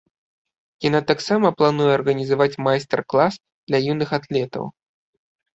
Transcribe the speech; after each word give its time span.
Яна 0.85 1.01
таксама 1.11 1.51
плануе 1.59 1.91
арганізаваць 1.97 2.59
майстар-клас 2.69 3.33
для 3.67 3.79
юных 3.93 4.09
атлетаў. 4.21 4.63